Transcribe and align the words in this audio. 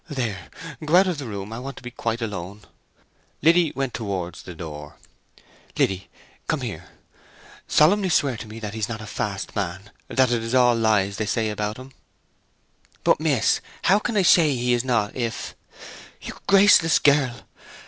There, 0.09 0.49
go 0.83 0.95
out 0.95 1.05
of 1.05 1.19
the 1.19 1.27
room; 1.27 1.53
I 1.53 1.59
want 1.59 1.77
to 1.77 1.83
be 1.83 1.91
quite 1.91 2.23
alone." 2.23 2.61
Liddy 3.43 3.71
went 3.75 3.93
towards 3.93 4.41
the 4.41 4.55
door. 4.55 4.95
"Liddy, 5.77 6.09
come 6.47 6.61
here. 6.61 6.85
Solemnly 7.67 8.09
swear 8.09 8.35
to 8.37 8.47
me 8.47 8.59
that 8.61 8.73
he's 8.73 8.89
not 8.89 8.99
a 8.99 9.05
fast 9.05 9.55
man; 9.55 9.91
that 10.07 10.31
it 10.31 10.41
is 10.41 10.55
all 10.55 10.73
lies 10.73 11.17
they 11.17 11.27
say 11.27 11.51
about 11.51 11.77
him!" 11.77 11.91
"But, 13.03 13.19
miss, 13.19 13.61
how 13.83 13.99
can 13.99 14.17
I 14.17 14.23
say 14.23 14.55
he 14.55 14.73
is 14.73 14.83
not 14.83 15.15
if—" 15.15 15.53
"You 16.19 16.33
graceless 16.47 16.97
girl! 16.97 17.41